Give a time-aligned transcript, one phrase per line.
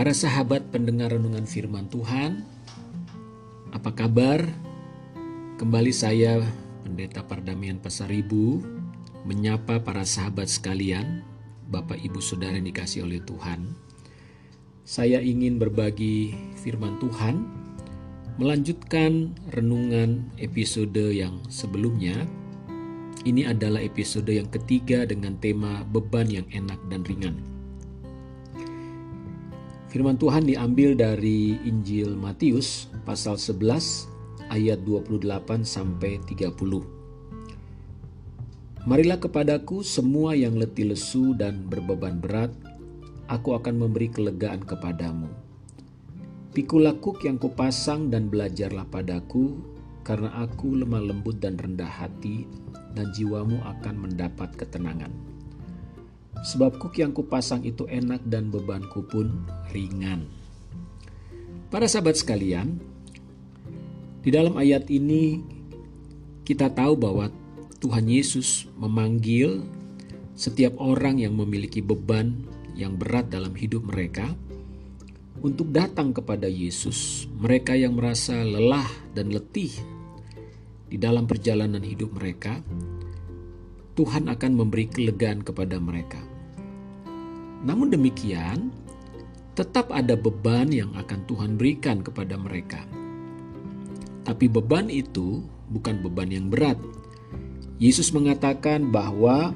[0.00, 2.40] Para sahabat pendengar renungan firman Tuhan,
[3.68, 4.48] apa kabar?
[5.60, 6.40] Kembali saya,
[6.80, 8.64] Pendeta Pardamian Pasaribu,
[9.28, 11.20] menyapa para sahabat sekalian,
[11.68, 13.76] Bapak Ibu Saudara yang dikasih oleh Tuhan.
[14.88, 17.44] Saya ingin berbagi firman Tuhan,
[18.40, 22.24] melanjutkan renungan episode yang sebelumnya.
[23.28, 27.59] Ini adalah episode yang ketiga dengan tema beban yang enak dan ringan.
[29.90, 34.06] Firman Tuhan diambil dari Injil Matius pasal 11
[34.54, 38.86] ayat 28 sampai 30.
[38.86, 42.54] Marilah kepadaku semua yang letih lesu dan berbeban berat,
[43.26, 45.26] aku akan memberi kelegaan kepadamu.
[46.54, 49.58] Pikulah kuk yang kupasang dan belajarlah padaku,
[50.06, 52.46] karena aku lemah lembut dan rendah hati,
[52.94, 55.29] dan jiwamu akan mendapat ketenangan
[56.40, 59.44] Sebab kuk yang kupasang itu enak dan bebanku pun
[59.76, 60.24] ringan.
[61.68, 62.80] Para sahabat sekalian,
[64.20, 65.40] di dalam ayat ini
[66.44, 67.30] kita tahu bahwa
[67.80, 69.64] Tuhan Yesus memanggil
[70.36, 72.44] setiap orang yang memiliki beban
[72.76, 74.32] yang berat dalam hidup mereka
[75.40, 77.28] untuk datang kepada Yesus.
[77.40, 79.72] Mereka yang merasa lelah dan letih
[80.90, 82.60] di dalam perjalanan hidup mereka,
[83.94, 86.29] Tuhan akan memberi kelegaan kepada mereka.
[87.60, 88.72] Namun demikian,
[89.52, 92.80] tetap ada beban yang akan Tuhan berikan kepada mereka.
[94.24, 96.80] Tapi beban itu bukan beban yang berat.
[97.80, 99.52] Yesus mengatakan bahwa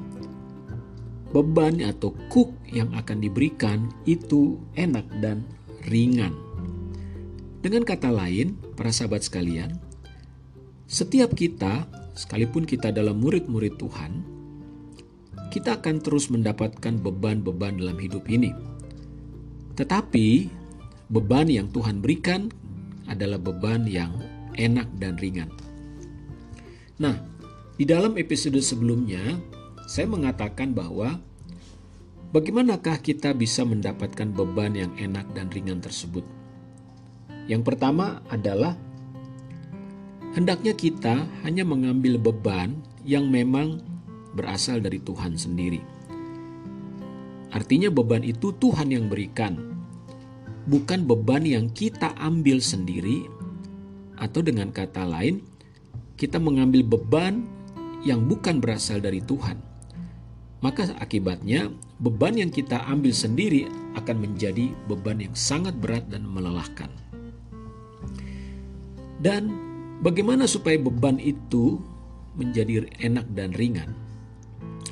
[1.33, 5.45] beban atau kuk yang akan diberikan itu enak dan
[5.89, 6.33] ringan.
[7.65, 9.81] Dengan kata lain, para sahabat sekalian,
[10.85, 14.34] setiap kita, sekalipun kita adalah murid-murid Tuhan,
[15.55, 18.51] kita akan terus mendapatkan beban-beban dalam hidup ini.
[19.79, 20.51] Tetapi
[21.07, 22.51] beban yang Tuhan berikan
[23.07, 24.11] adalah beban yang
[24.59, 25.47] enak dan ringan.
[26.99, 27.15] Nah,
[27.79, 29.23] di dalam episode sebelumnya
[29.87, 31.23] saya mengatakan bahwa
[32.35, 36.27] bagaimanakah kita bisa mendapatkan beban yang enak dan ringan tersebut?
[37.47, 38.75] Yang pertama adalah
[40.35, 42.75] hendaknya kita hanya mengambil beban
[43.07, 43.94] yang memang
[44.35, 45.79] berasal dari Tuhan sendiri.
[47.55, 49.55] Artinya, beban itu Tuhan yang berikan,
[50.67, 53.31] bukan beban yang kita ambil sendiri,
[54.19, 55.39] atau dengan kata lain,
[56.19, 57.47] kita mengambil beban
[58.03, 59.59] yang bukan berasal dari Tuhan.
[60.63, 66.89] Maka akibatnya, beban yang kita ambil sendiri akan menjadi beban yang sangat berat dan melelahkan.
[69.19, 69.51] Dan
[70.03, 71.79] bagaimana supaya beban itu
[72.35, 74.04] menjadi enak dan ringan?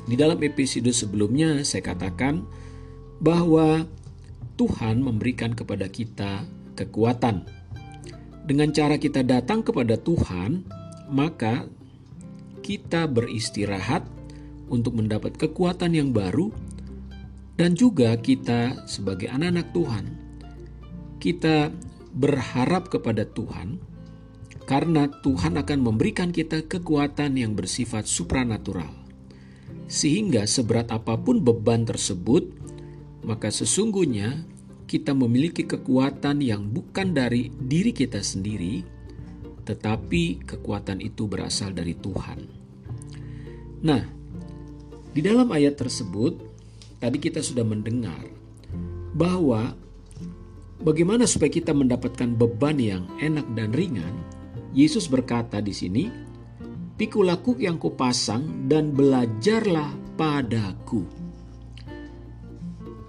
[0.04, 2.44] Di dalam episode sebelumnya saya katakan
[3.20, 3.88] bahwa
[4.54, 6.44] Tuhan memberikan kepada kita
[6.76, 7.48] kekuatan.
[8.44, 10.68] Dengan cara kita datang kepada Tuhan,
[11.08, 11.64] maka
[12.60, 14.04] kita beristirahat
[14.68, 16.52] untuk mendapat kekuatan yang baru
[17.60, 20.04] dan juga kita sebagai anak-anak Tuhan
[21.24, 21.72] kita
[22.12, 23.80] berharap kepada Tuhan
[24.68, 29.03] karena Tuhan akan memberikan kita kekuatan yang bersifat supranatural
[29.86, 32.48] sehingga seberat apa pun beban tersebut,
[33.24, 34.44] maka sesungguhnya
[34.84, 38.84] kita memiliki kekuatan yang bukan dari diri kita sendiri,
[39.64, 42.40] tetapi kekuatan itu berasal dari Tuhan.
[43.84, 44.02] Nah,
[45.12, 46.36] di dalam ayat tersebut,
[47.00, 48.24] tadi kita sudah mendengar
[49.14, 49.76] bahwa
[50.82, 54.14] bagaimana supaya kita mendapatkan beban yang enak dan ringan.
[54.74, 56.10] Yesus berkata di sini,
[56.94, 61.02] Pikulah kuk yang kupasang dan belajarlah padaku.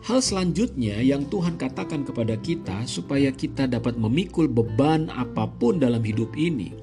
[0.05, 6.01] Hal selanjutnya yang Tuhan katakan kepada kita supaya kita dapat memikul beban apa pun dalam
[6.01, 6.73] hidup ini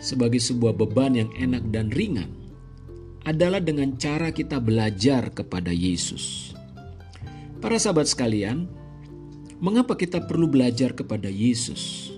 [0.00, 2.32] sebagai sebuah beban yang enak dan ringan
[3.24, 6.52] adalah dengan cara kita belajar kepada Yesus.
[7.60, 8.68] Para sahabat sekalian,
[9.60, 12.12] mengapa kita perlu belajar kepada Yesus?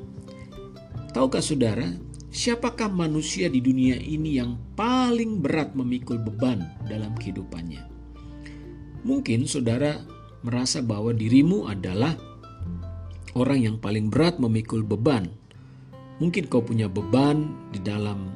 [1.11, 1.91] Tahukah saudara,
[2.33, 7.85] Siapakah manusia di dunia ini yang paling berat memikul beban dalam kehidupannya?
[9.05, 10.01] Mungkin saudara
[10.41, 12.17] merasa bahwa dirimu adalah
[13.37, 15.29] orang yang paling berat memikul beban.
[16.25, 18.33] Mungkin kau punya beban di dalam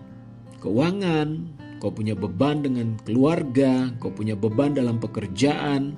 [0.60, 1.48] keuangan,
[1.81, 5.96] kau punya beban dengan keluarga, kau punya beban dalam pekerjaan,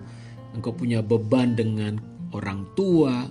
[0.55, 1.99] engkau punya beban dengan
[2.31, 3.27] orang tua,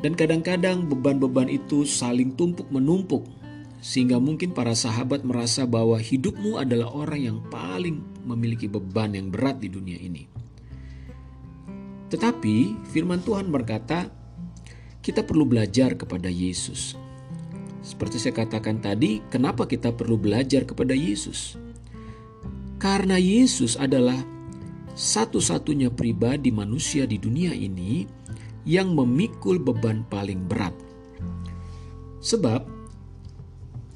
[0.00, 3.36] dan kadang-kadang beban-beban itu saling tumpuk menumpuk
[3.78, 9.62] sehingga mungkin para sahabat merasa bahwa hidupmu adalah orang yang paling memiliki beban yang berat
[9.62, 10.26] di dunia ini.
[12.08, 14.10] Tetapi firman Tuhan berkata,
[15.04, 16.96] kita perlu belajar kepada Yesus.
[17.80, 21.56] Seperti saya katakan tadi, kenapa kita perlu belajar kepada Yesus?
[22.76, 24.18] Karena Yesus adalah
[24.98, 28.02] satu-satunya pribadi manusia di dunia ini
[28.66, 30.74] yang memikul beban paling berat.
[32.18, 32.77] Sebab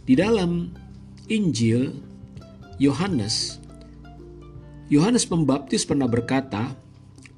[0.02, 0.74] di dalam
[1.30, 1.94] Injil
[2.82, 3.62] Yohanes,
[4.90, 6.74] Yohanes Pembaptis pernah berkata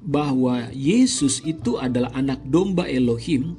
[0.01, 3.53] bahwa Yesus itu adalah anak domba Elohim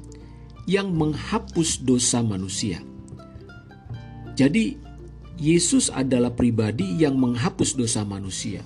[0.67, 2.83] yang menghapus dosa manusia.
[4.37, 4.77] Jadi,
[5.39, 8.61] Yesus adalah pribadi yang menghapus dosa manusia.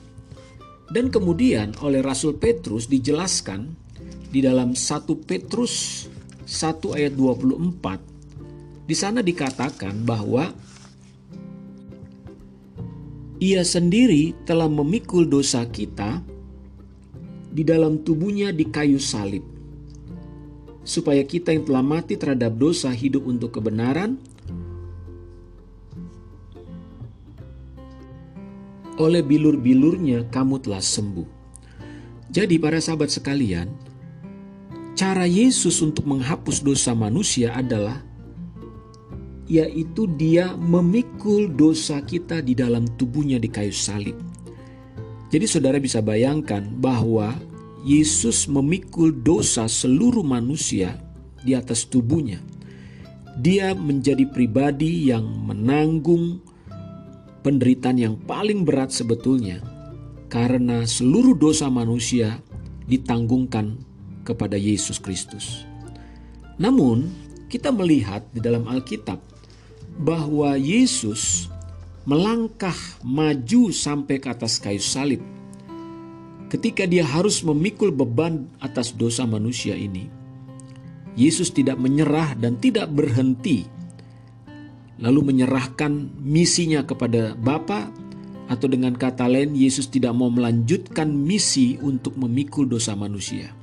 [0.91, 3.71] Dan kemudian oleh Rasul Petrus dijelaskan
[4.27, 6.07] di dalam 1 Petrus
[6.43, 8.10] 1 ayat 24
[8.91, 10.51] di sana dikatakan bahwa
[13.39, 16.19] ia sendiri telah memikul dosa kita
[17.55, 19.47] di dalam tubuhnya di kayu salib
[20.83, 24.19] supaya kita yang telah mati terhadap dosa hidup untuk kebenaran,
[28.99, 31.29] oleh bilur-bilurnya kamu telah sembuh.
[32.27, 33.71] Jadi para sahabat sekalian,
[34.99, 38.10] cara Yesus untuk menghapus dosa manusia adalah
[39.51, 44.15] yaitu dia memikul dosa kita di dalam tubuhnya di kayu salib.
[45.27, 47.35] Jadi saudara bisa bayangkan bahwa
[47.83, 50.95] Yesus memikul dosa seluruh manusia
[51.43, 52.39] di atas tubuhnya.
[53.43, 56.39] Dia menjadi pribadi yang menanggung
[57.43, 59.59] penderitaan yang paling berat sebetulnya
[60.31, 62.39] karena seluruh dosa manusia
[62.87, 63.75] ditanggungkan
[64.23, 65.67] kepada Yesus Kristus.
[66.55, 67.09] Namun,
[67.51, 69.30] kita melihat di dalam Alkitab
[69.99, 71.51] bahwa Yesus
[72.07, 75.21] melangkah maju sampai ke atas kayu salib
[76.51, 80.11] ketika dia harus memikul beban atas dosa manusia ini,
[81.15, 83.63] Yesus tidak menyerah dan tidak berhenti,
[84.99, 87.87] lalu menyerahkan misinya kepada Bapa,
[88.51, 93.55] atau dengan kata lain, Yesus tidak mau melanjutkan misi untuk memikul dosa manusia.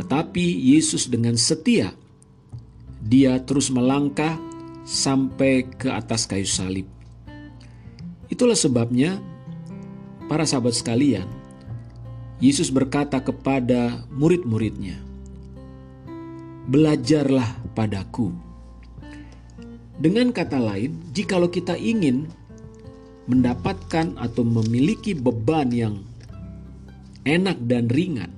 [0.00, 1.92] Tetapi Yesus dengan setia,
[3.04, 4.40] dia terus melangkah
[4.86, 6.86] sampai ke atas kayu salib.
[8.30, 9.18] Itulah sebabnya,
[10.30, 11.26] para sahabat sekalian,
[12.38, 14.94] Yesus berkata kepada murid-muridnya,
[16.70, 18.30] "Belajarlah padaku."
[19.98, 22.30] Dengan kata lain, jikalau kita ingin
[23.26, 25.94] mendapatkan atau memiliki beban yang
[27.26, 28.30] enak dan ringan,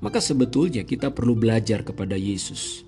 [0.00, 2.87] maka sebetulnya kita perlu belajar kepada Yesus,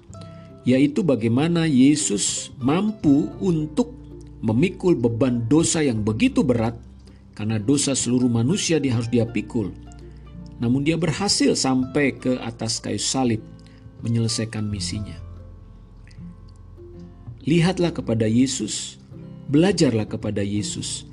[0.66, 3.96] yaitu bagaimana Yesus mampu untuk
[4.40, 6.76] memikul beban dosa yang begitu berat,
[7.36, 9.72] karena dosa seluruh manusia dia harus dia pikul
[10.60, 13.40] namun dia berhasil sampai ke atas kayu salib
[14.04, 15.16] menyelesaikan misinya.
[17.48, 19.00] Lihatlah kepada Yesus,
[19.48, 21.08] belajarlah kepada Yesus.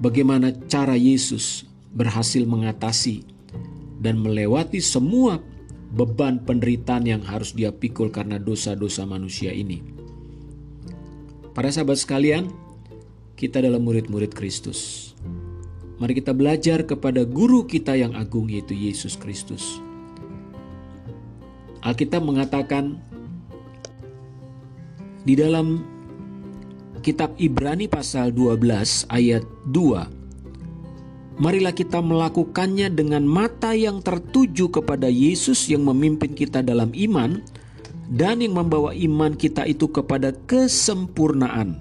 [0.00, 3.28] Bagaimana cara Yesus berhasil mengatasi
[4.00, 5.44] dan melewati semua
[5.88, 9.80] beban penderitaan yang harus dia pikul karena dosa-dosa manusia ini.
[11.56, 12.52] Para sahabat sekalian,
[13.34, 15.12] kita adalah murid-murid Kristus.
[15.98, 19.82] Mari kita belajar kepada guru kita yang agung yaitu Yesus Kristus.
[21.82, 23.02] Alkitab mengatakan
[25.26, 25.82] di dalam
[27.02, 30.17] kitab Ibrani pasal 12 ayat 2
[31.38, 37.38] Marilah kita melakukannya dengan mata yang tertuju kepada Yesus yang memimpin kita dalam iman
[38.10, 41.78] dan yang membawa iman kita itu kepada kesempurnaan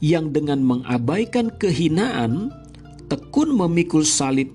[0.00, 2.48] yang dengan mengabaikan kehinaan
[3.12, 4.48] tekun memikul salib,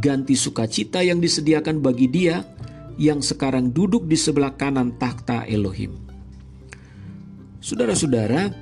[0.00, 2.40] ganti sukacita yang disediakan bagi dia
[2.96, 6.00] yang sekarang duduk di sebelah kanan takhta Elohim.
[7.60, 8.56] Saudara-saudara,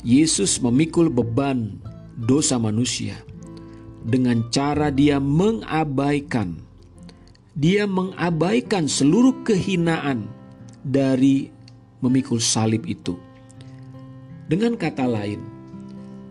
[0.00, 1.76] Yesus memikul beban
[2.16, 3.20] dosa manusia
[4.08, 6.68] dengan cara dia mengabaikan
[7.58, 10.30] dia mengabaikan seluruh kehinaan
[10.86, 11.50] dari
[11.98, 13.18] memikul salib itu.
[14.46, 15.42] Dengan kata lain,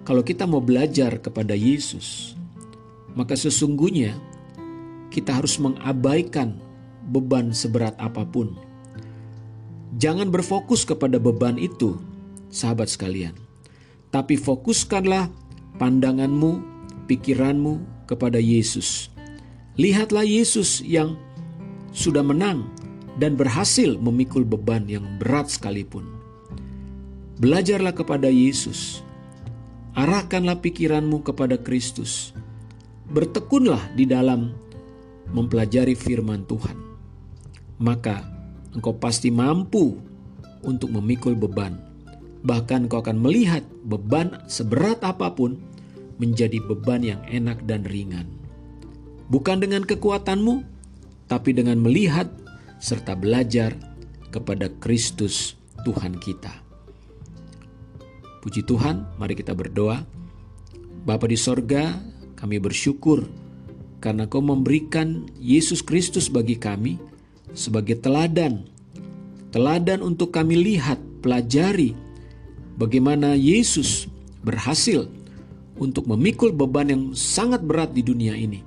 [0.08, 2.40] kalau kita mau belajar kepada Yesus,
[3.12, 4.16] maka sesungguhnya
[5.12, 6.56] kita harus mengabaikan
[7.12, 8.56] beban seberat apa pun.
[10.00, 12.00] Jangan berfokus kepada beban itu,
[12.48, 13.36] sahabat sekalian,
[14.16, 15.28] tapi fokuskanlah
[15.76, 16.77] pandanganmu,
[17.08, 19.10] pikiranmu kepada Yesus.
[19.80, 21.16] Lihatlah Yesus yang
[21.96, 22.68] sudah menang
[23.18, 26.06] dan berhasil memikul beban yang berat sekalipun.
[27.40, 29.08] Belajarlah kepada Yesus
[29.98, 32.30] Arahkanlah pikiranmu kepada Kristus.
[33.10, 34.54] Bertekunlah di dalam
[35.34, 36.86] mempelajari firman Tuhan.
[37.78, 38.26] maka
[38.74, 40.02] engkau pasti mampu
[40.66, 41.78] untuk memikul beban.
[42.42, 45.62] Bahkan engkau akan melihat beban seberat apa pun
[46.18, 48.30] menjadi beban yang enak dan ringan.
[49.30, 50.66] Bukan dengan kekuatanmu,
[51.28, 52.30] tapi dengan melihat
[52.80, 53.76] serta belajar
[54.32, 56.52] kepada Kristus Tuhan kita.
[58.42, 60.06] Puji Tuhan, mari kita berdoa.
[61.04, 62.00] Bapa di sorga,
[62.40, 63.28] kami bersyukur
[63.98, 67.02] karena kau memberikan Yesus Kristus bagi kami
[67.52, 68.70] sebagai teladan.
[69.52, 71.98] Teladan untuk kami lihat, pelajari
[72.78, 74.06] bagaimana Yesus
[74.46, 75.10] berhasil
[75.78, 78.62] untuk memikul beban yang sangat berat di dunia ini.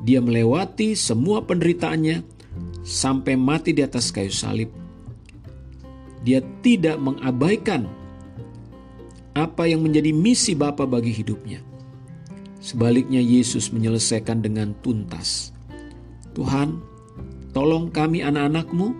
[0.00, 2.24] Dia melewati semua penderitaannya
[2.80, 4.72] sampai mati di atas kayu salib.
[6.24, 7.88] Dia tidak mengabaikan
[9.36, 11.64] apa yang menjadi misi Bapa bagi hidupnya.
[12.60, 15.56] Sebaliknya Yesus menyelesaikan dengan tuntas.
[16.36, 16.80] Tuhan,
[17.56, 18.92] tolong kami anak-anakmu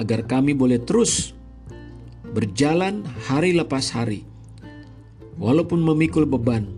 [0.00, 1.36] agar kami boleh terus
[2.32, 4.31] berjalan hari lepas hari
[5.40, 6.68] walaupun memikul beban,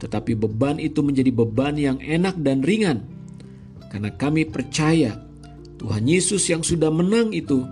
[0.00, 3.04] tetapi beban itu menjadi beban yang enak dan ringan,
[3.90, 5.18] karena kami percaya
[5.76, 7.66] Tuhan Yesus yang sudah menang itu,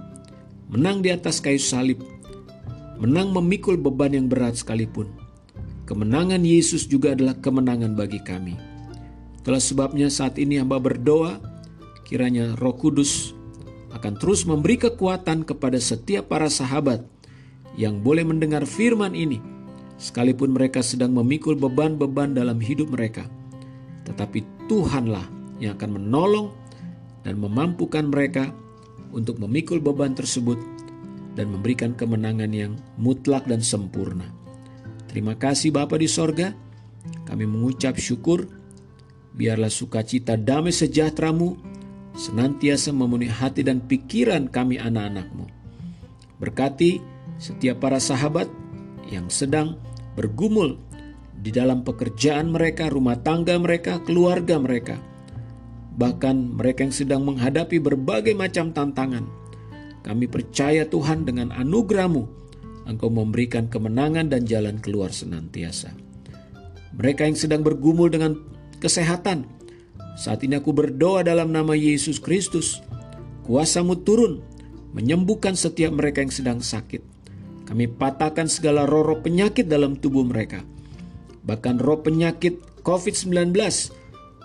[0.69, 2.01] menang di atas kayu salib,
[2.99, 5.09] menang memikul beban yang berat sekalipun.
[5.89, 8.53] Kemenangan Yesus juga adalah kemenangan bagi kami.
[9.41, 11.41] Itulah sebabnya saat ini hamba berdoa,
[12.05, 13.33] kiranya Roh Kudus
[13.97, 17.09] akan terus memberi kekuatan kepada setiap para sahabat
[17.81, 19.41] yang boleh mendengar firman ini
[19.99, 23.27] sekalipun mereka sedang memikul beban-beban dalam hidup mereka.
[24.07, 25.27] Tetapi Tuhanlah
[25.59, 26.49] yang akan menolong
[27.27, 28.55] dan memampukan mereka
[29.11, 30.57] untuk memikul beban tersebut
[31.35, 34.31] dan memberikan kemenangan yang mutlak dan sempurna.
[35.11, 36.55] Terima kasih Bapa di sorga,
[37.27, 38.47] kami mengucap syukur,
[39.35, 41.59] biarlah sukacita damai sejahteramu
[42.19, 45.47] senantiasa memenuhi hati dan pikiran kami anak-anakmu.
[46.43, 46.99] Berkati
[47.39, 48.51] setiap para sahabat
[49.09, 49.81] yang sedang
[50.15, 50.77] bergumul
[51.39, 54.99] di dalam pekerjaan mereka, rumah tangga mereka, keluarga mereka.
[55.99, 59.27] Bahkan mereka yang sedang menghadapi berbagai macam tantangan.
[60.03, 62.39] Kami percaya Tuhan dengan anugerahmu,
[62.89, 65.93] Engkau memberikan kemenangan dan jalan keluar senantiasa.
[66.97, 68.41] Mereka yang sedang bergumul dengan
[68.81, 69.45] kesehatan,
[70.17, 72.81] saat ini aku berdoa dalam nama Yesus Kristus.
[73.45, 74.41] Kuasamu turun,
[74.97, 77.18] menyembuhkan setiap mereka yang sedang sakit
[77.69, 80.65] kami patahkan segala roh-roh penyakit dalam tubuh mereka.
[81.45, 83.53] Bahkan roh penyakit COVID-19,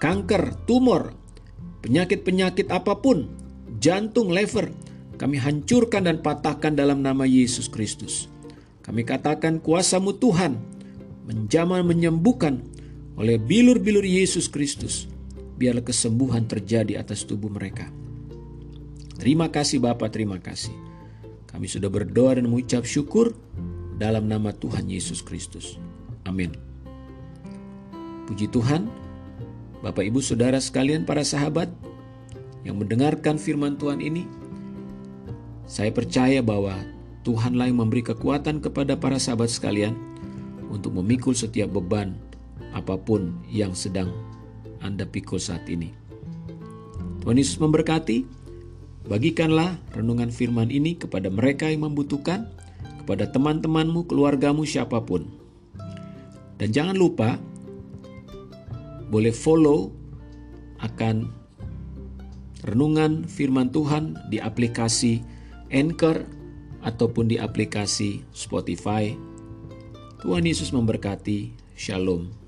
[0.04, 1.16] kanker, tumor,
[1.80, 3.32] penyakit-penyakit apa pun,
[3.80, 4.76] jantung, lever,
[5.16, 8.28] kami hancurkan dan patahkan dalam nama Yesus Kristus.
[8.84, 10.60] Kami katakan kuasamu Tuhan
[11.24, 12.60] menjamah menyembuhkan
[13.16, 15.08] oleh bilur-bilur Yesus Kristus.
[15.56, 17.88] Biarlah kesembuhan terjadi atas tubuh mereka.
[19.16, 20.93] Terima kasih Bapak, terima kasih.
[21.54, 23.38] Kami sudah berdoa dan mengucap syukur
[24.02, 25.78] dalam nama Tuhan Yesus Kristus.
[26.26, 26.50] Amin.
[28.26, 28.90] Puji Tuhan,
[29.86, 31.70] Bapak Ibu Saudara sekalian para sahabat
[32.66, 34.26] yang mendengarkan firman Tuhan ini,
[35.70, 36.74] saya percaya bahwa
[37.24, 39.96] Tuhanlah yang memberi kekuatan kepada para sahabat sekalian
[40.68, 42.20] untuk memikul setiap beban
[42.74, 44.12] apa pun yang sedang
[44.82, 45.94] Anda pikul saat ini.
[47.24, 48.43] Tuhan Yesus memberkati.
[49.04, 52.48] Bagikanlah renungan firman ini kepada mereka yang membutuhkan,
[53.04, 55.28] kepada teman-temanmu, keluargamu, siapa pun.
[56.56, 57.36] Dan jangan lupa,
[59.12, 59.92] boleh follow
[60.80, 61.28] akan
[62.64, 65.20] renungan firman Tuhan di aplikasi
[65.68, 66.24] Anchor
[66.84, 69.12] ataupun di aplikasi Spotify.
[70.24, 71.60] Tuhan Yesus memberkati.
[71.76, 72.43] Shalom.